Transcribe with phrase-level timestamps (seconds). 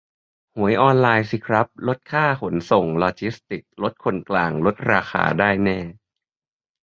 [0.55, 5.79] หวยออนไลน์สิครับ ลดค่าขนส่ง-ลอจิสติกส์ ลดคนกลาง ลดราคาได้แน่